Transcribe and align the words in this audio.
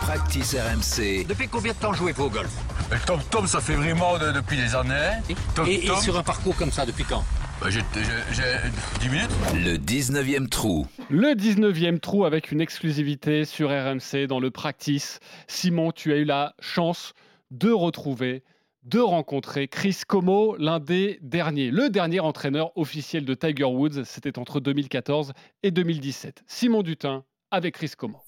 practice 0.00 0.54
RMC. 0.54 1.24
Depuis 1.26 1.48
combien 1.48 1.72
de 1.72 1.78
temps 1.78 1.92
jouez-vous 1.92 2.24
au 2.24 2.30
golf 2.30 2.50
Mais 2.90 2.96
Tom 3.06 3.20
Tom, 3.30 3.46
ça 3.46 3.60
fait 3.60 3.74
vraiment 3.74 4.18
de- 4.18 4.32
depuis 4.32 4.56
des 4.56 4.74
années. 4.74 5.18
Tom 5.54 5.66
et, 5.68 5.74
et 5.84 5.86
Tom, 5.86 5.98
sur 5.98 6.18
un 6.18 6.22
parcours 6.22 6.56
comme 6.56 6.70
ça, 6.72 6.84
depuis 6.86 7.04
quand 7.04 7.22
bah, 7.60 7.70
j'ai 7.70 7.80
j'ai- 7.94 8.34
j'ai 8.34 9.00
10 9.00 9.08
minutes. 9.08 9.30
Le 9.54 9.76
19e 9.78 10.48
trou. 10.48 10.86
Le 11.10 11.34
19e 11.34 12.00
trou 12.00 12.24
avec 12.24 12.50
une 12.52 12.60
exclusivité 12.60 13.44
sur 13.44 13.68
RMC 13.70 14.26
dans 14.26 14.40
le 14.40 14.50
practice. 14.50 15.20
Simon, 15.46 15.92
tu 15.92 16.12
as 16.12 16.16
eu 16.16 16.24
la 16.24 16.54
chance 16.60 17.12
de 17.50 17.70
retrouver, 17.70 18.42
de 18.82 18.98
rencontrer 18.98 19.68
Chris 19.68 20.00
Como, 20.06 20.56
l'un 20.58 20.80
des 20.80 21.18
derniers, 21.22 21.70
le 21.70 21.88
dernier 21.90 22.20
entraîneur 22.20 22.76
officiel 22.76 23.24
de 23.24 23.34
Tiger 23.34 23.64
Woods. 23.64 24.04
C'était 24.04 24.38
entre 24.38 24.60
2014 24.60 25.32
et 25.62 25.70
2017. 25.70 26.42
Simon 26.46 26.82
Dutin 26.82 27.24
avec 27.50 27.74
Chris 27.74 27.92
Como. 27.96 28.20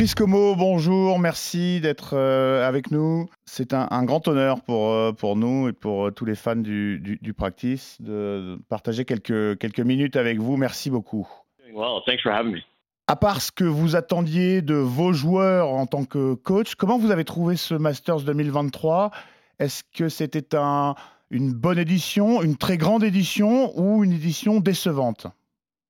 Chris 0.00 0.14
Como, 0.16 0.56
bonjour, 0.56 1.18
merci 1.18 1.78
d'être 1.82 2.16
euh, 2.16 2.66
avec 2.66 2.90
nous. 2.90 3.28
C'est 3.44 3.74
un, 3.74 3.86
un 3.90 4.02
grand 4.04 4.26
honneur 4.28 4.62
pour, 4.62 4.88
euh, 4.92 5.12
pour 5.12 5.36
nous 5.36 5.68
et 5.68 5.74
pour 5.74 6.06
euh, 6.06 6.10
tous 6.10 6.24
les 6.24 6.36
fans 6.36 6.56
du, 6.56 6.98
du, 7.00 7.18
du 7.20 7.34
practice 7.34 8.00
de, 8.00 8.08
de 8.56 8.58
partager 8.70 9.04
quelques, 9.04 9.58
quelques 9.58 9.80
minutes 9.80 10.16
avec 10.16 10.38
vous. 10.38 10.56
Merci 10.56 10.88
beaucoup. 10.88 11.28
Well, 11.74 12.00
thanks 12.06 12.22
for 12.22 12.32
having 12.32 12.52
me. 12.52 12.60
À 13.08 13.16
part 13.16 13.42
ce 13.42 13.52
que 13.52 13.64
vous 13.64 13.94
attendiez 13.94 14.62
de 14.62 14.72
vos 14.72 15.12
joueurs 15.12 15.68
en 15.68 15.84
tant 15.84 16.06
que 16.06 16.32
coach, 16.32 16.76
comment 16.76 16.96
vous 16.96 17.10
avez 17.10 17.26
trouvé 17.26 17.56
ce 17.56 17.74
Masters 17.74 18.22
2023 18.22 19.10
Est-ce 19.58 19.82
que 19.94 20.08
c'était 20.08 20.56
un, 20.56 20.94
une 21.30 21.52
bonne 21.52 21.78
édition, 21.78 22.40
une 22.40 22.56
très 22.56 22.78
grande 22.78 23.04
édition 23.04 23.78
ou 23.78 24.02
une 24.02 24.12
édition 24.12 24.60
décevante? 24.60 25.26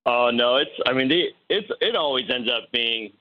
Oh 0.05 0.31
no, 0.33 0.59
it's. 0.59 0.73
I 0.85 0.95
mean, 0.95 1.07
the, 1.07 1.33
it's. 1.49 1.71
It 1.81 1.95
always 1.95 2.29
ends 2.29 2.51
up 2.51 2.73
being 2.73 3.13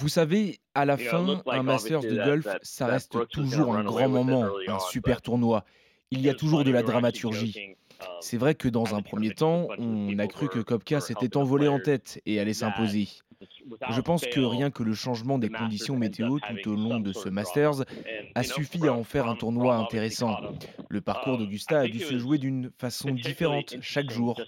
Vous 0.00 0.08
savez, 0.08 0.58
à 0.74 0.84
la 0.84 0.96
fin, 0.96 1.42
un 1.46 1.62
Masters 1.62 2.00
de 2.02 2.24
golf, 2.24 2.46
ça 2.62 2.86
reste 2.86 3.16
toujours 3.30 3.74
un 3.74 3.84
grand 3.84 4.08
moment, 4.08 4.46
un 4.68 4.78
super 4.78 5.22
tournoi. 5.22 5.64
Il 6.10 6.20
y 6.20 6.28
a 6.28 6.34
toujours 6.34 6.64
de 6.64 6.70
la 6.70 6.82
dramaturgie. 6.82 7.76
um, 8.00 8.06
C'est 8.20 8.36
vrai 8.36 8.54
que 8.54 8.68
dans 8.68 8.94
un 8.94 9.02
premier 9.02 9.30
temps, 9.34 9.68
on 9.78 10.18
a 10.18 10.26
cru 10.26 10.48
que 10.48 10.58
Kopka 10.60 11.00
s'était 11.00 11.36
envolé 11.36 11.68
en 11.68 11.78
tête 11.78 12.20
et 12.26 12.40
allait 12.40 12.54
s'imposer. 12.54 13.08
Je 13.90 14.00
pense 14.00 14.26
que 14.26 14.40
rien 14.40 14.70
que 14.70 14.82
le 14.82 14.94
changement 14.94 15.38
des 15.38 15.48
conditions 15.48 15.96
météo 15.96 16.38
tout 16.38 16.70
au 16.70 16.74
long 16.74 17.00
de 17.00 17.12
ce 17.12 17.28
Masters 17.28 17.84
a 18.34 18.42
suffi 18.42 18.86
à 18.86 18.92
en 18.92 19.04
faire 19.04 19.26
un 19.28 19.36
tournoi 19.36 19.76
intéressant. 19.76 20.36
Le 20.88 21.00
parcours 21.00 21.30
Um, 21.34 21.38
d'Augusta 21.38 21.80
a 21.80 21.86
dû 21.86 22.00
se 22.00 22.18
jouer 22.18 22.38
d'une 22.38 22.70
façon 22.78 23.10
différente 23.10 23.76
chaque 23.80 24.10
jour. 24.10 24.40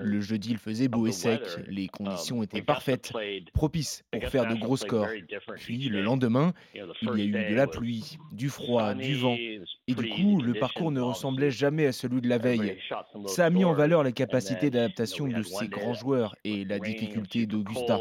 Le 0.00 0.20
jeudi, 0.20 0.50
il 0.50 0.58
faisait 0.58 0.88
beau 0.88 1.06
et 1.06 1.12
sec, 1.12 1.42
les 1.66 1.88
conditions 1.88 2.38
um, 2.38 2.42
étaient 2.42 2.62
Augusta 2.62 2.62
parfaites, 2.62 3.12
propices 3.52 4.04
pour 4.10 4.24
faire 4.28 4.46
de 4.46 4.54
gros 4.54 4.76
scores. 4.76 5.08
Puis 5.56 5.88
le 5.88 6.02
lendemain, 6.02 6.52
il 6.74 6.80
y 6.80 7.36
a 7.36 7.48
eu 7.48 7.50
de 7.50 7.54
la 7.54 7.66
pluie, 7.66 8.18
du 8.32 8.48
froid, 8.48 8.94
du 8.94 9.16
vent. 9.16 9.36
Et 9.36 9.94
du 9.94 10.08
coup, 10.08 10.40
le 10.40 10.54
parcours 10.54 10.92
ne 10.92 11.00
conditions, 11.00 11.08
ressemblait 11.08 11.50
jamais 11.50 11.86
à 11.86 11.92
celui 11.92 12.20
de 12.20 12.28
la 12.28 12.38
veille. 12.38 12.78
Ça 13.26 13.46
a 13.46 13.50
mis 13.50 13.64
en 13.64 13.72
valeur 13.72 14.02
then, 14.60 14.66
you 14.66 14.70
d'adaptation 14.70 15.26
de 15.26 15.42
ces 15.42 15.68
grands 15.68 15.94
joueurs 15.94 16.34
et 16.44 16.64
la 16.64 16.78
difficulté 16.78 17.46
d'Augusta. 17.46 17.98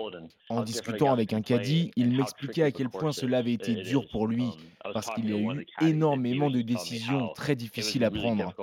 En 0.59 0.63
discutant 0.63 1.11
avec 1.11 1.33
un 1.33 1.41
caddie, 1.41 1.91
il 1.95 2.11
m'expliquait 2.17 2.63
à 2.63 2.71
quel 2.71 2.89
point 2.89 3.11
cela 3.11 3.39
avait 3.39 3.51
is- 3.51 3.55
été 3.55 3.75
dur 3.75 4.07
pour 4.11 4.27
lui, 4.27 4.45
parce 4.93 5.09
qu'il 5.13 5.29
y 5.29 5.33
a 5.33 5.37
eu 5.37 5.65
énormément 5.81 6.49
de 6.49 6.61
décisions 6.61 7.29
très 7.33 7.55
difficiles 7.55 8.03
à 8.03 8.11
prendre. 8.11 8.53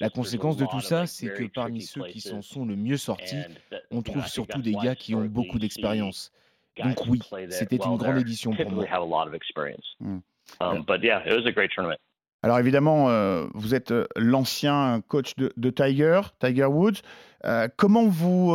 La 0.00 0.10
conséquence 0.10 0.56
de 0.56 0.66
tout 0.66 0.76
of, 0.76 0.84
ça, 0.84 1.06
c'est 1.06 1.28
que 1.28 1.32
very 1.38 1.48
parmi 1.48 1.82
ceux 1.82 2.04
qui 2.04 2.20
s'en 2.20 2.42
sont 2.42 2.64
le 2.64 2.76
mieux 2.76 2.96
sortis, 2.96 3.42
on 3.90 4.02
trouve 4.02 4.26
surtout 4.26 4.62
des 4.62 4.74
gars 4.74 4.96
qui 4.96 5.14
ont 5.14 5.24
beaucoup 5.24 5.58
d'expérience. 5.58 6.32
Donc 6.82 7.06
oui, 7.06 7.20
c'était 7.50 7.76
une 7.76 7.96
grande 7.96 8.18
édition 8.18 8.50
pour 8.52 8.70
moi. 8.70 8.84
typically 8.84 8.92
have 8.92 9.02
a 9.02 9.06
lot 9.06 9.26
of 9.28 9.34
experience. 9.34 9.96
Um, 10.60 10.84
but 10.86 11.02
yeah, 11.02 11.22
it 11.26 11.32
was 11.32 11.46
a 11.46 11.52
great 11.52 11.70
tournament. 11.74 11.98
Alors 12.46 12.60
évidemment, 12.60 13.08
euh, 13.08 13.46
vous 13.54 13.74
êtes 13.74 13.90
euh, 13.90 14.06
l'ancien 14.14 15.00
coach 15.08 15.32
de, 15.34 15.70
Tiger, 15.70 16.20
Tiger 16.38 16.66
Woods. 16.66 17.02
Euh, 17.44 17.66
comment 17.76 18.06
vous 18.06 18.52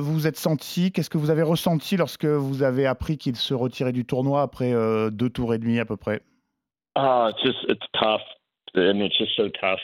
vous 0.00 0.26
êtes 0.28 0.36
senti? 0.36 0.92
Qu'est-ce 0.92 1.10
que 1.10 1.18
vous 1.18 1.30
avez 1.30 1.42
ressenti 1.42 1.96
lorsque 1.96 2.24
vous 2.24 2.62
avez 2.62 2.86
appris 2.86 3.18
qu'il 3.18 3.34
se 3.34 3.52
retirait 3.52 3.90
du 3.90 4.04
tournoi 4.04 4.42
après 4.42 4.72
deux 5.10 5.28
tours 5.28 5.54
et 5.54 5.58
demi 5.58 5.80
à 5.80 5.84
peu 5.84 5.96
près? 5.96 6.20
Uh, 6.96 7.32
it's 7.44 7.84
tough. 7.94 8.22
It's 8.76 9.58
tough. 9.60 9.80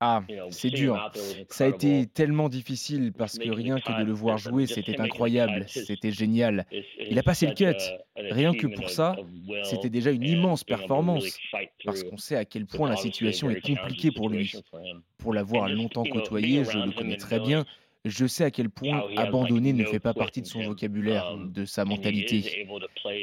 Ah, 0.00 0.22
c'est 0.50 0.70
dur. 0.70 1.10
Ça 1.48 1.64
a 1.64 1.68
été 1.68 2.06
tellement 2.06 2.48
difficile 2.48 3.12
parce 3.12 3.38
que 3.38 3.50
rien 3.50 3.80
que 3.80 3.98
de 3.98 4.04
le 4.04 4.12
voir 4.12 4.38
jouer, 4.38 4.66
c'était 4.66 5.00
incroyable, 5.00 5.64
c'était 5.66 6.12
génial. 6.12 6.66
Il 7.00 7.18
a 7.18 7.22
passé 7.22 7.46
le 7.46 7.54
cut. 7.54 7.78
Rien 8.16 8.54
que 8.54 8.66
pour 8.66 8.90
ça, 8.90 9.16
C'était 9.64 9.90
déjà 9.90 10.10
une 10.10 10.24
immense 10.24 10.64
performance 10.64 11.38
parce 11.84 12.04
qu'on 12.04 12.16
sait 12.16 12.36
à 12.36 12.44
quel 12.44 12.66
point 12.66 12.88
la 12.88 12.96
situation 12.96 13.50
est 13.50 13.60
compliquée 13.60 14.10
pour 14.12 14.28
lui. 14.28 14.52
Pour 15.18 15.34
l'avoir 15.34 15.68
longtemps 15.68 16.04
côtoyé, 16.04 16.64
je 16.64 16.78
le 16.78 16.92
connais 16.92 17.16
très 17.16 17.40
bien, 17.40 17.64
je 18.08 18.26
sais 18.26 18.44
à 18.44 18.50
quel 18.50 18.70
point 18.70 19.04
abandonner 19.16 19.72
ne 19.72 19.84
fait 19.84 20.00
pas 20.00 20.14
partie 20.14 20.42
de 20.42 20.46
son 20.46 20.60
him. 20.60 20.66
vocabulaire, 20.68 21.28
Um, 21.28 21.52
de 21.52 21.64
sa 21.64 21.84
mentalité. 21.84 22.66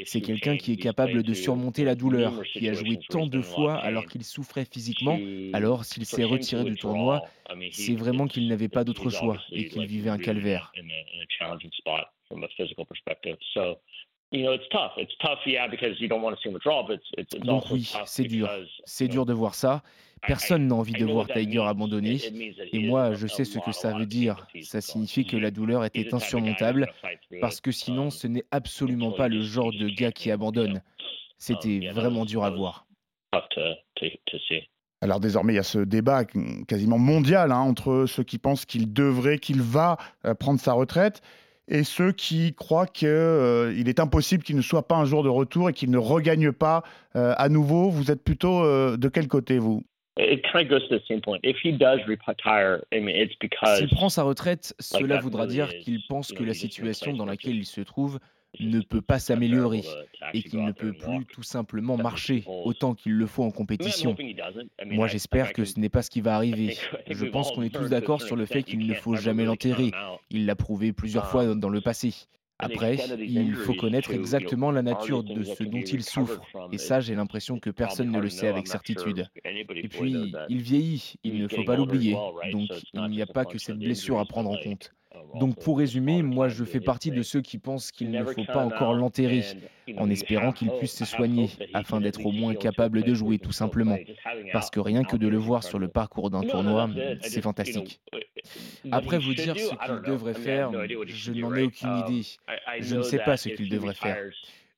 C'est 0.04 0.20
quelqu'un 0.20 0.56
qui 0.56 0.72
est 0.72 0.76
capable 0.76 1.22
de 1.22 1.34
surmonter 1.34 1.84
la 1.84 1.94
douleur, 1.94 2.42
qui 2.42 2.68
a 2.68 2.72
joué 2.72 2.98
tant 3.08 3.26
de 3.26 3.40
fois 3.40 3.76
alors 3.76 4.06
qu'il 4.06 4.24
souffrait 4.24 4.64
physiquement. 4.64 5.18
Alors, 5.52 5.84
s'il 5.84 6.06
s'est 6.06 6.24
retiré 6.24 6.64
du 6.64 6.76
tournoi, 6.76 7.22
c'est 7.72 7.94
vraiment 7.94 8.26
qu'il 8.26 8.48
n'avait 8.48 8.68
pas 8.68 8.84
d'autre 8.84 9.10
choix 9.10 9.38
et 9.50 9.68
qu'il 9.68 9.86
vivait 9.86 10.10
un 10.10 10.18
calvaire. 10.18 10.72
Donc 17.44 17.70
oui, 17.70 17.92
c'est 18.04 18.24
dur. 18.24 18.50
C'est 18.84 19.08
dur 19.08 19.26
de 19.26 19.32
voir 19.32 19.54
ça. 19.54 19.82
Personne 20.22 20.66
n'a 20.66 20.74
envie 20.74 20.92
de 20.92 21.04
voir 21.04 21.26
Tiger 21.28 21.58
that 21.58 22.64
Et 22.72 22.78
moi, 22.78 23.14
je 23.14 23.26
sais 23.26 23.44
ce 23.44 23.58
que 23.58 23.72
ça 23.72 23.96
veut 23.96 24.06
dire. 24.06 24.46
Ça 24.62 24.80
signifie 24.80 25.26
que 25.26 25.36
la 25.36 25.50
douleur 25.50 25.84
était 25.84 26.14
insurmontable 26.14 26.88
parce 27.40 27.60
que 27.60 27.70
sinon, 27.70 28.04
um, 28.04 28.10
ce 28.10 28.26
n'est 28.26 28.44
absolument 28.50 29.12
pas 29.12 29.28
le 29.28 29.40
genre 29.40 29.72
de 29.72 29.88
gars 29.88 30.12
qui 30.12 30.30
abandonne. 30.30 30.82
C'était 31.38 31.88
Um, 31.88 31.92
vraiment 31.92 32.24
dur 32.24 32.44
à 32.44 32.50
voir. 32.50 32.86
Alors 35.02 35.20
désormais, 35.20 35.52
il 35.52 35.56
y 35.56 35.60
a 35.60 35.62
ce 35.62 35.78
débat 35.78 36.24
quasiment 36.66 36.98
mondial 36.98 37.52
hein, 37.52 37.58
entre 37.58 38.06
ceux 38.06 38.22
qui 38.22 38.38
pensent 38.38 38.64
qu'il 38.64 38.92
devrait, 38.92 39.38
qu'il 39.38 39.60
va 39.60 39.98
euh, 40.24 40.34
prendre 40.34 40.58
sa 40.58 40.72
retraite 40.72 41.20
et 41.68 41.84
ceux 41.84 42.12
qui 42.12 42.54
croient 42.54 42.86
qu'il 42.86 43.08
est 43.88 44.00
impossible 44.00 44.42
qu'il 44.42 44.56
ne 44.56 44.62
soit 44.62 44.86
pas 44.86 44.96
un 44.96 45.04
jour 45.04 45.22
de 45.22 45.28
retour 45.28 45.68
et 45.68 45.72
qu'il 45.72 45.90
ne 45.90 45.98
regagne 45.98 46.52
pas 46.52 46.82
euh, 47.16 47.34
à 47.36 47.48
nouveau. 47.48 47.90
Vous 47.90 48.10
êtes 48.10 48.22
plutôt 48.22 48.62
euh, 48.62 48.96
de 48.96 49.08
quel 49.08 49.28
côté, 49.28 49.58
vous? 49.58 49.82
It 50.18 50.42
kind 50.50 50.62
of 50.64 50.68
goes 50.70 50.88
to 50.88 50.98
the 50.98 51.02
same 51.06 51.20
point. 51.20 51.40
If 51.44 51.58
he 51.62 51.72
does 51.72 52.00
retire, 52.06 52.82
I 52.92 53.00
mean, 53.00 53.14
it's 53.14 53.34
because 53.38 53.78
S'il 53.80 53.88
prend 53.88 54.08
sa 54.08 54.22
retraite, 54.22 54.74
cela 54.78 55.20
voudra 55.20 55.42
really 55.42 55.54
dire 55.54 55.68
qu'il 55.80 56.00
pense 56.08 56.30
you 56.30 56.36
que 56.36 56.44
la 56.44 56.54
situation 56.54 57.12
dans 57.12 57.26
laquelle 57.26 57.56
il 57.56 57.66
se 57.66 57.82
trouve 57.82 58.18
ne 58.58 58.80
peut 58.80 59.02
pas 59.02 59.18
s'améliorer 59.18 59.82
et 60.32 60.42
qu'il 60.42 60.64
ne 60.64 60.72
peut 60.72 60.94
plus 60.94 61.26
tout 61.26 61.42
simplement 61.42 61.98
marcher 61.98 62.44
autant 62.46 62.94
qu'il 62.94 63.12
le 63.12 63.26
faut 63.26 63.42
en 63.42 63.50
compétition. 63.50 64.16
Moi, 64.86 65.06
I- 65.06 65.10
j'espère 65.10 65.52
que 65.52 65.66
ce 65.66 65.78
n'est 65.78 65.90
pas 65.90 66.00
ce 66.00 66.08
qui 66.08 66.22
va 66.22 66.36
arriver. 66.36 66.74
Je 67.10 67.26
pense 67.26 67.52
qu'on 67.52 67.62
est 67.62 67.74
tous 67.74 67.90
d'accord 67.90 68.22
sur 68.22 68.36
le 68.36 68.46
fait 68.46 68.62
qu'il 68.62 68.86
ne 68.86 68.94
faut 68.94 69.16
jamais 69.16 69.44
l'enterrer. 69.44 69.90
Il 70.30 70.46
l'a 70.46 70.56
prouvé 70.56 70.94
plusieurs 70.94 71.24
Ah. 71.24 71.28
fois 71.28 71.54
dans 71.54 71.68
le 71.68 71.82
passé. 71.82 72.14
Après, 72.58 72.96
il 73.18 73.54
faut 73.54 73.74
connaître 73.74 74.12
exactement 74.12 74.70
la 74.70 74.82
nature 74.82 75.22
de 75.22 75.42
ce 75.42 75.62
dont 75.62 75.82
il 75.82 76.02
souffre. 76.02 76.40
Et 76.72 76.78
ça, 76.78 77.00
j'ai 77.00 77.14
l'impression 77.14 77.58
que 77.58 77.70
personne 77.70 78.10
ne 78.10 78.20
le 78.20 78.30
sait 78.30 78.48
avec 78.48 78.66
certitude. 78.66 79.28
Et 79.44 79.88
puis, 79.88 80.32
il 80.48 80.62
vieillit, 80.62 81.14
il 81.22 81.42
ne 81.42 81.48
faut 81.48 81.64
pas 81.64 81.76
l'oublier. 81.76 82.16
Donc, 82.52 82.68
il 82.94 83.08
n'y 83.08 83.22
a 83.22 83.26
pas 83.26 83.44
que 83.44 83.58
cette 83.58 83.78
blessure 83.78 84.18
à 84.18 84.24
prendre 84.24 84.50
en 84.50 84.56
compte. 84.56 84.92
Donc, 85.34 85.60
pour 85.62 85.78
résumer, 85.78 86.22
moi, 86.22 86.48
je 86.48 86.64
fais 86.64 86.80
partie 86.80 87.10
de 87.10 87.22
ceux 87.22 87.40
qui 87.40 87.58
pensent 87.58 87.90
qu'il 87.90 88.10
ne 88.10 88.24
faut 88.24 88.44
pas 88.44 88.64
encore 88.64 88.94
l'enterrer, 88.94 89.44
en 89.96 90.08
espérant 90.08 90.52
qu'il 90.52 90.70
puisse 90.70 90.94
se 90.94 91.04
soigner, 91.04 91.50
afin 91.74 92.00
d'être 92.00 92.24
au 92.24 92.32
moins 92.32 92.54
capable 92.54 93.02
de 93.02 93.14
jouer, 93.14 93.38
tout 93.38 93.52
simplement. 93.52 93.98
Parce 94.52 94.70
que 94.70 94.80
rien 94.80 95.04
que 95.04 95.16
de 95.16 95.28
le 95.28 95.38
voir 95.38 95.62
sur 95.62 95.78
le 95.78 95.88
parcours 95.88 96.30
d'un 96.30 96.40
No, 96.40 96.46
no, 96.46 96.50
tournoi, 96.50 96.90
c'est 97.20 97.42
fantastique. 97.42 98.00
What 98.84 98.98
Après, 98.98 99.16
he 99.18 99.20
vous 99.24 99.32
should 99.32 99.44
dire 99.44 99.54
do, 99.54 99.60
ce 99.60 99.74
I 99.74 99.76
qu'il 99.78 99.88
don't 99.88 100.02
know. 100.02 100.12
devrait 100.12 100.34
faire, 100.34 100.70
je 101.06 101.14
should 101.14 101.34
do, 101.34 101.40
n'en 101.42 101.54
ai 101.54 101.62
aucune 101.64 101.88
Um, 101.88 102.04
idée. 102.12 102.26
Je 102.80 102.94
ne 102.94 102.98
know 103.00 103.02
sais 103.04 103.18
that 103.18 103.24
pas 103.24 103.36
ce 103.36 103.48
if 103.48 103.56
qu'il 103.56 103.66
he 103.66 103.70
devrait 103.70 103.94
faire. 103.94 104.16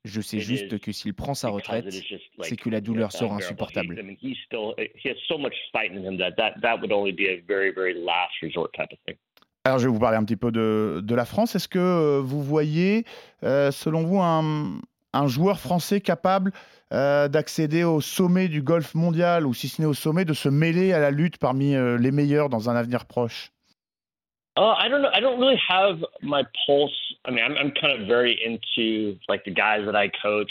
Je 0.05 0.21
sais 0.21 0.37
it 0.39 0.43
juste 0.43 0.79
que 0.79 0.93
s'il 0.93 1.13
prend 1.13 1.35
sa 1.35 1.49
retraite, 1.49 1.93
c'est 2.41 2.57
que 2.57 2.71
la 2.71 2.81
douleur 2.81 3.11
sera 3.13 3.35
unbearable. 3.35 3.43
He- 3.43 3.45
insupportable. 3.45 3.99
I 3.99 4.03
mean, 4.03 4.17
he's 4.23 4.37
still, 4.47 4.75
he 4.79 5.09
has 5.11 5.17
so 5.27 5.37
much 5.39 5.55
fight 5.73 5.93
in 5.93 6.03
him 6.05 6.17
that 6.19 6.33
that, 6.37 6.55
that 6.63 6.79
would 6.81 6.93
only 6.93 7.13
be 7.13 7.27
a 7.29 7.43
very, 7.47 7.73
very 7.73 7.95
last 7.95 8.33
resort 8.43 8.73
type 8.73 8.93
of 8.93 8.99
thing. 9.07 9.17
Alors, 9.65 9.79
je 9.81 9.87
vais 9.87 9.93
vous 9.93 9.99
parler 9.99 10.17
un 10.17 10.25
petit 10.25 10.37
peu 10.37 10.51
de, 10.51 11.01
de 11.05 11.15
la 11.15 11.25
France. 11.27 11.55
Est-ce 11.57 11.69
que 11.69 11.79
euh, 11.79 12.21
vous 12.25 12.43
voyez, 12.43 13.05
euh, 13.43 13.71
selon 13.71 14.03
vous, 14.05 14.21
un, 14.21 14.81
un 15.13 15.27
joueur 15.27 15.59
français 15.61 16.01
capable 16.01 16.53
euh, 16.95 17.29
d'accéder 17.29 17.85
au 17.85 18.01
sommet 18.01 18.49
du 18.49 18.63
golf 18.63 18.95
mondial, 18.95 19.47
ou 19.47 19.53
si 19.53 19.69
ce 19.69 19.83
n'est 19.83 19.87
au 19.89 19.93
sommet, 19.95 20.25
de 20.25 20.33
se 20.33 20.49
mêler 20.49 20.93
à 20.95 21.01
la 21.01 21.11
lutte 21.11 21.37
parmi 21.37 21.75
euh, 21.75 21.99
les 21.99 22.13
meilleurs 22.13 22.49
dans 22.49 22.71
un 22.71 22.77
avenir 22.77 23.05
proche? 23.05 23.51
Oh, 24.61 24.75
I 24.77 24.89
don't 24.89 25.03
know. 25.03 25.11
I 25.15 25.21
don't 25.21 25.39
really 25.39 25.61
have 25.69 26.03
my 26.21 26.43
pulse. 26.67 26.91
I 27.25 27.31
mean, 27.31 27.45
I'm, 27.45 27.57
I'm 27.57 27.73
kind 27.81 28.01
of 28.01 28.09
very 28.09 28.37
into 28.45 29.17
like 29.29 29.45
the 29.45 29.53
guys 29.53 29.83
that 29.87 29.95
I 29.95 30.11
coach. 30.21 30.51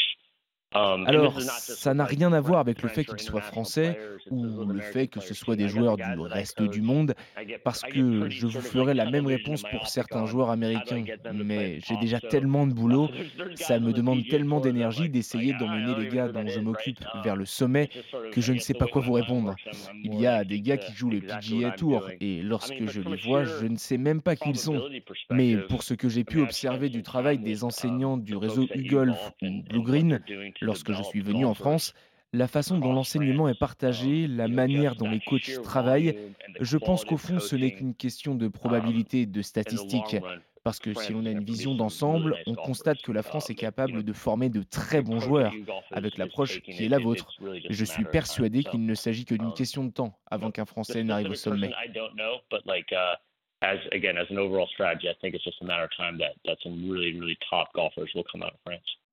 Um, 0.76 1.06
Alors, 1.08 1.40
ça 1.42 1.94
n'a 1.94 2.04
rien 2.04 2.34
à 2.34 2.42
voir 2.42 2.60
avec 2.60 2.82
le 2.82 2.90
fait 2.90 3.06
qu'ils 3.06 3.22
soient 3.22 3.42
français 3.42 3.98
ou 4.30 4.66
le 4.66 4.82
fait 4.82 5.08
que 5.08 5.22
ce 5.22 5.34
soit 5.34 5.56
des 5.56 5.70
joueurs 5.70 5.96
du 5.96 6.20
reste 6.20 6.62
du 6.62 6.82
monde, 6.82 7.16
parce 7.64 7.84
que 7.84 8.30
je 8.30 8.48
vous 8.48 8.60
ferai 8.60 8.94
la 8.94 9.10
même 9.10 9.28
réponse 9.28 9.64
pour 9.72 9.88
certains 9.88 10.26
joueurs 10.26 10.50
américains, 10.50 11.06
mais 11.34 11.80
j'ai 11.80 11.96
déjà 11.98 12.20
tellement 12.20 12.68
de 12.68 12.74
boulot, 12.74 13.10
ça 13.56 13.80
me 13.80 13.94
demande 13.94 14.28
tellement 14.28 14.60
d'énergie 14.60 15.08
d'essayer 15.10 15.54
d'emmener 15.54 15.96
les 15.96 16.10
gars 16.10 16.28
dont 16.28 16.46
je 16.48 16.60
m'occupe 16.60 17.00
vers 17.24 17.38
le 17.38 17.46
sommet 17.46 17.90
que 18.34 18.42
je 18.42 18.52
ne 18.52 18.60
sais 18.60 18.74
pas 18.74 18.88
quoi 18.88 19.02
vous 19.02 19.14
répondre. 19.14 19.56
Il 20.04 20.16
y 20.16 20.28
a 20.28 20.44
des 20.44 20.60
gars 20.60 20.78
qui 20.78 20.92
jouent 20.94 21.12
le 21.12 21.22
PGA 21.22 21.72
Tour, 21.72 22.10
et 22.20 22.42
lorsque 22.42 22.88
je 22.88 23.00
les 23.00 23.16
vois, 23.16 23.46
je 23.46 23.66
ne 23.66 23.78
sais 23.78 23.98
même 23.98 24.22
pas 24.22 24.36
qui 24.36 24.50
ils 24.50 24.58
sont. 24.60 24.84
Mais 25.30 25.56
pour 25.56 25.84
ce 25.84 25.94
que 25.94 26.10
j'ai 26.10 26.26
pu 26.26 26.42
observer 26.42 26.90
du 26.90 27.04
travail 27.04 27.40
des 27.40 27.64
enseignants 27.64 28.18
du 28.18 28.36
réseau 28.36 28.68
U-Golf 28.74 29.32
ou 29.42 29.64
Blue 29.64 29.82
Green, 29.82 30.20
lorsque 30.62 30.92
je 30.92 31.04
suis 31.04 31.22
venu 31.22 31.46
en 31.46 31.54
France, 31.54 31.94
la 32.34 32.48
façon 32.48 32.78
dont 32.78 32.92
l'enseignement 32.92 33.48
est 33.48 33.58
partagé, 33.58 34.28
la 34.28 34.48
manière 34.48 34.96
dont 34.96 35.10
les 35.10 35.22
coachs 35.22 35.62
travaillent, 35.64 36.18
je 36.60 36.78
pense 36.78 37.06
qu'au 37.06 37.18
fond, 37.18 37.40
ce 37.40 37.56
n'est 37.56 37.72
qu'une 37.72 37.96
question 37.96 38.36
de 38.36 38.48
probabilité, 38.48 39.26
de 39.26 39.42
statistiques. 39.42 40.18
Parce 40.64 40.80
que 40.80 40.94
si 40.94 41.14
l'on 41.14 41.26
a 41.26 41.30
une 41.32 41.46
vision 41.46 41.76
d'ensemble, 41.76 42.36
on 42.46 42.54
constate 42.54 43.02
que 43.02 43.14
la 43.14 43.24
France 43.24 43.50
est 43.50 43.56
capable 43.56 44.04
de 44.04 44.12
former 44.12 44.50
de 44.50 44.64
très 44.64 45.02
bons 45.02 45.22
joueurs, 45.22 45.54
avec 45.92 46.18
l'approche 46.18 46.60
qui 46.62 46.84
est 46.84 46.90
la 46.90 47.00
vôtre. 47.00 47.32
Je 47.70 47.86
suis 47.86 48.04
persuadé 48.04 48.66
qu'il 48.66 48.86
ne 48.86 48.94
s'agit 48.94 49.24
que 49.24 49.36
d'une 49.36 49.54
question 49.54 49.86
de 49.86 49.92
temps 49.92 50.20
avant 50.30 50.52
qu'un 50.52 50.66
Français 50.66 51.06
n'arrive 51.06 51.30
au 51.30 51.36
sommet. 51.36 51.72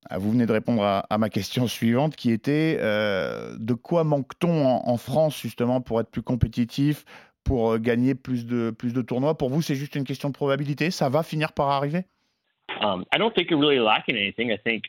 Ah, 0.09 0.19
vous 0.19 0.31
venez 0.31 0.45
de 0.45 0.51
répondre 0.51 0.83
à, 0.83 1.17
ma 1.17 1.29
question 1.29 1.67
suivante 1.67 2.15
qui 2.15 2.31
était 2.31 2.77
euh, 2.79 3.55
de 3.57 3.73
quoi 3.73 4.03
manque-t-on 4.03 4.65
en, 4.65 4.97
France 4.97 5.41
justement 5.41 5.81
pour 5.81 5.99
être 5.99 6.11
plus 6.11 6.21
compétitif, 6.21 7.05
pour 7.43 7.73
euh, 7.73 7.79
gagner 7.79 8.13
plus 8.13 8.45
de, 8.45 8.69
plus 8.69 8.93
de 8.93 9.01
tournois? 9.01 9.35
Pour 9.37 9.49
vous, 9.49 9.61
c'est 9.63 9.75
juste 9.75 9.95
une 9.95 10.03
question 10.03 10.29
de 10.29 10.33
probabilité? 10.33 10.91
Ça 10.91 11.09
va 11.09 11.23
finir 11.23 11.53
par 11.53 11.69
arriver? 11.69 12.05
Um, 12.81 13.03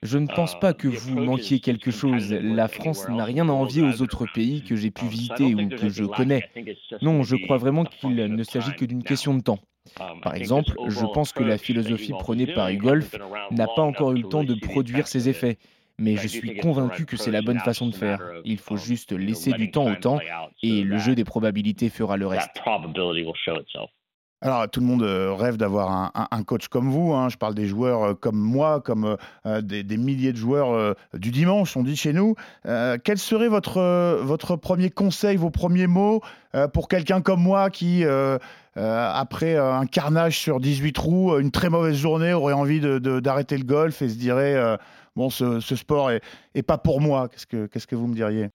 Je 0.02 0.18
ne 0.18 0.26
pense 0.26 0.58
pas 0.58 0.72
que 0.72 0.88
vous 0.88 1.14
manquiez 1.18 1.60
quelque 1.60 1.90
chose. 1.90 2.32
La 2.32 2.68
France 2.68 3.08
n'a 3.08 3.24
rien 3.24 3.48
à 3.48 3.52
envier 3.52 3.82
aux 3.82 4.02
autres 4.02 4.26
pays 4.32 4.62
que 4.62 4.76
j'ai 4.76 4.90
pu 4.90 5.06
visiter 5.06 5.54
ou 5.54 5.68
que 5.68 5.88
je 5.88 6.04
connais. 6.04 6.50
Non, 7.00 7.22
je 7.22 7.36
crois 7.36 7.56
vraiment 7.56 7.84
qu'il 7.84 8.14
ne 8.14 8.42
s'agit 8.42 8.74
que 8.74 8.84
d'une 8.84 9.02
question 9.02 9.34
de 9.34 9.42
temps. 9.42 9.60
Um, 10.00 10.20
par 10.20 10.34
exemple, 10.34 10.72
je 10.88 11.04
pense 11.12 11.32
que 11.32 11.42
la 11.42 11.58
philosophie 11.58 12.12
prônée 12.12 12.46
par 12.46 12.70
e-golf 12.70 13.14
n'a 13.50 13.66
pas 13.66 13.82
encore 13.82 14.12
eu 14.12 14.22
le 14.22 14.28
temps 14.28 14.44
de 14.44 14.54
produire 14.54 15.06
ses 15.06 15.28
effets. 15.28 15.58
Mais 15.98 16.16
je 16.16 16.28
suis 16.28 16.58
convaincu 16.58 17.06
que 17.06 17.16
c'est 17.16 17.30
la 17.30 17.40
bonne 17.40 17.60
façon 17.60 17.88
de 17.88 17.94
faire. 17.94 18.20
Il 18.44 18.58
faut 18.58 18.76
juste 18.76 19.12
laisser 19.12 19.52
du 19.52 19.70
temps 19.70 19.90
au 19.90 19.94
temps 19.94 20.20
et 20.62 20.82
le 20.82 20.98
jeu 20.98 21.14
des 21.14 21.24
probabilités 21.24 21.88
fera 21.88 22.16
le 22.16 22.26
reste. 22.26 22.50
Alors, 24.42 24.68
tout 24.68 24.80
le 24.80 24.86
monde 24.86 25.02
euh, 25.02 25.32
rêve 25.32 25.56
d'avoir 25.56 26.12
un, 26.14 26.42
coach 26.44 26.68
comme 26.68 26.90
vous. 26.90 27.14
Hein. 27.14 27.30
Je 27.30 27.38
parle 27.38 27.54
des 27.54 27.66
joueurs 27.66 28.02
euh, 28.02 28.14
comme 28.14 28.36
moi, 28.36 28.82
comme 28.82 29.16
euh, 29.46 29.62
des, 29.62 29.96
milliers 29.96 30.32
de 30.32 30.36
joueurs 30.36 30.94
du 31.14 31.30
dimanche, 31.30 31.74
on 31.76 31.82
dit 31.82 31.96
chez 31.96 32.12
nous. 32.12 32.34
quel 32.64 33.18
serait 33.18 33.48
votre, 33.48 34.20
votre 34.22 34.56
premier 34.56 34.90
conseil, 34.90 35.36
vos 35.36 35.50
premiers 35.50 35.86
mots 35.86 36.20
pour 36.74 36.88
quelqu'un 36.88 37.22
comme 37.22 37.42
moi 37.42 37.70
qui, 37.70 38.04
après 38.76 39.56
un 39.56 39.86
carnage 39.86 40.38
sur 40.38 40.60
18 40.60 40.92
trous, 40.92 41.38
une 41.38 41.50
très 41.50 41.70
mauvaise 41.70 41.96
journée, 41.96 42.32
aurait 42.32 42.52
envie 42.52 42.80
d'arrêter 42.80 43.56
le 43.56 43.64
golf 43.64 44.02
et 44.02 44.08
se 44.08 44.18
dirait 44.18 44.78
Bon, 45.16 45.30
ce, 45.30 45.60
sport 45.60 46.10
est, 46.10 46.20
est, 46.54 46.62
pas 46.62 46.76
pour 46.76 47.00
moi 47.00 47.28
Qu'est-ce 47.28 47.46
que, 47.46 47.66
qu'est-ce 47.66 47.86
que 47.86 47.96
vous 47.96 48.06
me 48.06 48.14
diriez? 48.14 48.50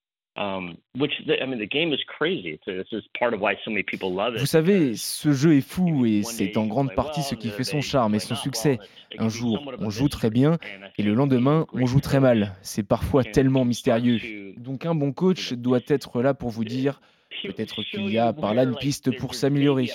Vous 4.40 4.46
savez, 4.46 4.96
ce 4.96 5.34
jeu 5.34 5.58
est 5.58 5.68
fou 5.68 6.06
et 6.06 6.24
c'est 6.24 6.56
en 6.56 6.68
grande 6.68 6.94
partie 6.94 7.22
ce 7.22 7.36
qui 7.36 7.50
fait 7.50 7.66
son 7.66 7.82
charme 7.82 8.16
et 8.16 8.20
son 8.20 8.36
succès. 8.36 8.80
Un 9.18 9.28
jour, 9.28 9.74
on 9.80 9.90
joue 9.90 10.08
très 10.08 10.30
bien 10.30 10.58
et 10.98 11.04
le 11.04 11.14
lendemain, 11.14 11.66
on 11.74 11.86
joue 11.86 12.00
très 12.00 12.20
mal. 12.20 12.54
C'est 12.62 12.88
parfois 12.88 13.24
tellement 13.24 13.66
mystérieux. 13.66 14.54
Donc 14.58 14.86
un 14.86 14.96
bon 14.96 15.12
coach 15.12 15.54
doit 15.54 15.82
être 15.88 16.22
là 16.22 16.34
pour 16.34 16.50
vous 16.50 16.64
dire 16.64 17.02
peut-être 17.42 17.84
qu'il 17.84 18.10
y 18.10 18.18
a 18.18 18.34
par 18.34 18.54
là 18.54 18.64
une 18.64 18.76
piste 18.76 19.18
pour 19.18 19.36
s'améliorer. 19.36 19.90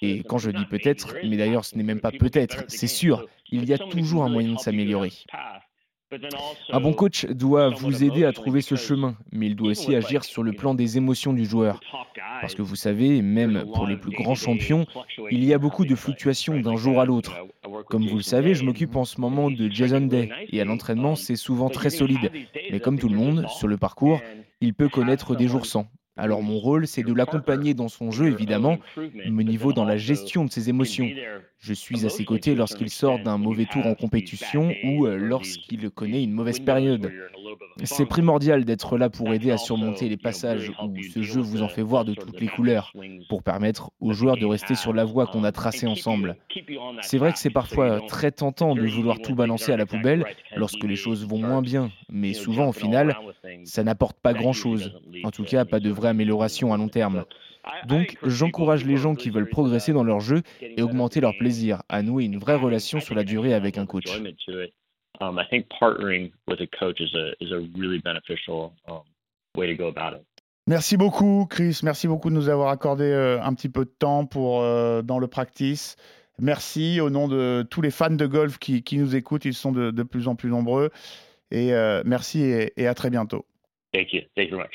Et 0.00 0.22
quand 0.22 0.38
je 0.38 0.50
dis 0.50 0.64
peut-être, 0.66 1.14
mais 1.24 1.36
d'ailleurs 1.36 1.64
ce 1.64 1.76
n'est 1.76 1.82
même 1.82 2.00
pas 2.00 2.12
peut-être, 2.12 2.64
c'est 2.68 2.86
sûr, 2.86 3.26
il 3.50 3.64
y 3.68 3.72
a 3.72 3.78
toujours 3.78 4.24
un 4.24 4.28
moyen 4.28 4.54
de 4.54 4.58
s'améliorer. 4.58 5.12
Un 6.70 6.80
bon 6.80 6.92
coach 6.92 7.24
doit 7.26 7.70
vous 7.70 8.04
aider 8.04 8.24
à 8.24 8.32
trouver 8.32 8.60
ce 8.60 8.74
chemin, 8.74 9.16
mais 9.32 9.46
il 9.46 9.56
doit 9.56 9.70
aussi 9.70 9.94
agir 9.94 10.24
sur 10.24 10.42
le 10.42 10.52
plan 10.52 10.74
des 10.74 10.98
émotions 10.98 11.32
du 11.32 11.46
joueur. 11.46 11.80
Parce 12.40 12.54
que 12.54 12.60
vous 12.60 12.76
savez, 12.76 13.22
même 13.22 13.64
pour 13.72 13.86
les 13.86 13.96
plus 13.96 14.10
grands 14.10 14.34
champions, 14.34 14.86
il 15.30 15.44
y 15.44 15.54
a 15.54 15.58
beaucoup 15.58 15.86
de 15.86 15.94
fluctuations 15.94 16.60
d'un 16.60 16.76
jour 16.76 17.00
à 17.00 17.06
l'autre. 17.06 17.34
Comme 17.88 18.06
vous 18.06 18.16
le 18.16 18.22
savez, 18.22 18.54
je 18.54 18.64
m'occupe 18.64 18.96
en 18.96 19.04
ce 19.04 19.20
moment 19.20 19.50
de 19.50 19.70
Jason 19.70 20.02
Day, 20.02 20.28
et 20.50 20.60
à 20.60 20.64
l'entraînement, 20.64 21.16
c'est 21.16 21.36
souvent 21.36 21.70
très 21.70 21.90
solide. 21.90 22.30
Mais 22.70 22.80
comme 22.80 22.98
tout 22.98 23.08
le 23.08 23.16
monde, 23.16 23.46
sur 23.48 23.68
le 23.68 23.78
parcours, 23.78 24.20
il 24.60 24.74
peut 24.74 24.88
connaître 24.88 25.34
des 25.34 25.48
jours 25.48 25.66
sans. 25.66 25.86
Alors 26.16 26.42
mon 26.42 26.58
rôle, 26.58 26.86
c'est 26.86 27.02
de 27.02 27.12
l'accompagner 27.14 27.72
dans 27.72 27.88
son 27.88 28.10
jeu, 28.10 28.26
évidemment, 28.26 28.78
mais 29.14 29.28
au 29.28 29.46
niveau 29.46 29.72
dans 29.72 29.84
la 29.84 29.96
gestion 29.96 30.44
de 30.44 30.50
ses 30.50 30.68
émotions. 30.68 31.10
Je 31.58 31.72
suis 31.72 32.04
à 32.04 32.10
ses 32.10 32.24
côtés 32.24 32.54
lorsqu'il 32.54 32.90
sort 32.90 33.18
d'un 33.18 33.38
mauvais 33.38 33.66
tour 33.66 33.86
en 33.86 33.94
compétition 33.94 34.74
ou 34.84 35.06
euh, 35.06 35.16
lorsqu'il 35.16 35.90
connaît 35.90 36.22
une 36.22 36.32
mauvaise 36.32 36.60
période. 36.60 37.10
C'est 37.84 38.06
primordial 38.06 38.64
d'être 38.64 38.96
là 38.98 39.10
pour 39.10 39.32
aider 39.32 39.50
à 39.50 39.56
surmonter 39.56 40.08
les 40.08 40.16
passages 40.16 40.70
où 40.82 40.94
ce 41.02 41.22
jeu 41.22 41.40
vous 41.40 41.62
en 41.62 41.68
fait 41.68 41.82
voir 41.82 42.04
de 42.04 42.14
toutes 42.14 42.40
les 42.40 42.48
couleurs, 42.48 42.92
pour 43.28 43.42
permettre 43.42 43.90
aux 44.00 44.12
joueurs 44.12 44.36
de 44.36 44.46
rester 44.46 44.74
sur 44.74 44.92
la 44.92 45.04
voie 45.04 45.26
qu'on 45.26 45.44
a 45.44 45.52
tracée 45.52 45.86
ensemble. 45.86 46.36
C'est 47.00 47.18
vrai 47.18 47.32
que 47.32 47.38
c'est 47.38 47.50
parfois 47.50 48.00
très 48.06 48.30
tentant 48.30 48.74
de 48.74 48.86
vouloir 48.86 49.18
tout 49.20 49.34
balancer 49.34 49.72
à 49.72 49.76
la 49.76 49.86
poubelle 49.86 50.24
lorsque 50.56 50.84
les 50.84 50.96
choses 50.96 51.26
vont 51.26 51.38
moins 51.38 51.62
bien, 51.62 51.90
mais 52.10 52.32
souvent 52.32 52.68
au 52.68 52.72
final, 52.72 53.16
ça 53.64 53.82
n'apporte 53.84 54.18
pas 54.20 54.32
grand-chose, 54.32 54.92
en 55.24 55.30
tout 55.30 55.44
cas 55.44 55.64
pas 55.64 55.80
de 55.80 55.90
vraie 55.90 56.10
amélioration 56.10 56.72
à 56.72 56.76
long 56.76 56.88
terme. 56.88 57.24
Donc, 57.86 58.16
j'encourage 58.24 58.84
les 58.84 58.96
gens 58.96 59.14
qui 59.14 59.30
veulent 59.30 59.48
progresser 59.48 59.92
dans 59.92 60.04
leur 60.04 60.20
jeu 60.20 60.42
et 60.60 60.82
augmenter 60.82 61.20
leur 61.20 61.36
plaisir 61.36 61.82
à 61.88 62.02
nouer 62.02 62.24
une 62.24 62.38
vraie 62.38 62.56
relation 62.56 63.00
sur 63.00 63.14
la 63.14 63.24
durée 63.24 63.54
avec 63.54 63.78
un 63.78 63.86
coach. 63.86 64.20
Um, 65.22 65.38
I 65.38 65.44
think 65.48 65.66
partnering 65.68 66.32
with 66.48 66.60
a 66.60 66.66
coach 66.66 67.00
is 67.00 67.14
a 67.14 67.32
is 67.40 67.52
a 67.52 67.60
really 67.78 67.98
beneficial 67.98 68.72
um, 68.88 69.02
way 69.56 69.66
to 69.66 69.74
go 69.74 69.88
about 69.88 70.14
it. 70.14 70.24
Merci 70.66 70.96
beaucoup, 70.96 71.46
Chris. 71.50 71.80
Merci 71.82 72.06
beaucoup 72.06 72.30
de 72.30 72.34
nous 72.34 72.48
avoir 72.48 72.68
accordé 72.68 73.04
euh, 73.04 73.42
un 73.42 73.52
petit 73.54 73.68
peu 73.68 73.84
de 73.84 73.90
temps 73.90 74.26
pour 74.26 74.62
euh, 74.62 75.02
dans 75.02 75.18
le 75.18 75.26
practice. 75.26 75.96
Merci 76.38 77.00
au 77.00 77.10
nom 77.10 77.28
de 77.28 77.66
tous 77.68 77.82
les 77.82 77.90
fans 77.90 78.10
de 78.10 78.26
golf 78.26 78.58
qui, 78.58 78.82
qui 78.82 78.98
nous 78.98 79.16
écoutent. 79.16 79.44
Ils 79.44 79.54
sont 79.54 79.72
de, 79.72 79.90
de, 79.90 80.02
plus 80.02 80.28
en 80.28 80.34
plus 80.34 80.50
nombreux. 80.50 80.90
Et 81.50 81.74
euh, 81.74 82.02
merci 82.06 82.42
et, 82.42 82.72
et, 82.80 82.86
à 82.86 82.94
très 82.94 83.10
bientôt. 83.10 83.44
Thank 83.92 84.12
you. 84.12 84.22
Thank 84.34 84.50
you 84.50 84.56
very 84.56 84.62
much. 84.62 84.70